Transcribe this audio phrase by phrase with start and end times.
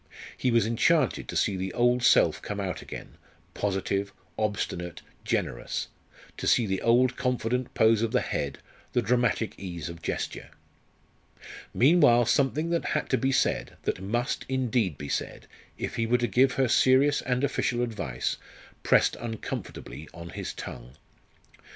[0.35, 3.17] He was enchanted to see the old self come out again
[3.53, 5.89] positive, obstinate, generous;
[6.37, 8.57] to see the old confident pose of the head,
[8.93, 10.49] the dramatic ease of gesture.
[11.71, 15.45] Meanwhile something that had to be said, that must, indeed, be said,
[15.77, 18.37] if he were to give her serious and official advice,
[18.81, 20.95] pressed uncomfortably on his tongue.